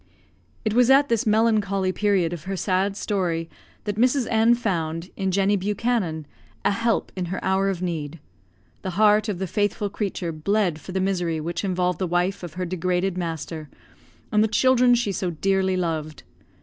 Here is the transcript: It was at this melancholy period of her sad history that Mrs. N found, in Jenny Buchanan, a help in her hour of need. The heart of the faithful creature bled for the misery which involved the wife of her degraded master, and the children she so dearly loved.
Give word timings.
It 0.65 0.73
was 0.73 0.89
at 0.89 1.09
this 1.09 1.27
melancholy 1.27 1.91
period 1.91 2.33
of 2.33 2.45
her 2.45 2.57
sad 2.57 2.93
history 2.93 3.51
that 3.83 3.97
Mrs. 3.99 4.25
N 4.31 4.55
found, 4.55 5.11
in 5.15 5.29
Jenny 5.29 5.55
Buchanan, 5.55 6.25
a 6.65 6.71
help 6.71 7.11
in 7.15 7.25
her 7.25 7.39
hour 7.45 7.69
of 7.69 7.83
need. 7.83 8.17
The 8.81 8.89
heart 8.97 9.29
of 9.29 9.37
the 9.37 9.45
faithful 9.45 9.91
creature 9.91 10.31
bled 10.31 10.81
for 10.81 10.91
the 10.91 10.99
misery 10.99 11.39
which 11.39 11.63
involved 11.63 11.99
the 11.99 12.07
wife 12.07 12.41
of 12.41 12.53
her 12.55 12.65
degraded 12.65 13.15
master, 13.15 13.69
and 14.31 14.43
the 14.43 14.47
children 14.47 14.95
she 14.95 15.11
so 15.11 15.29
dearly 15.29 15.77
loved. 15.77 16.23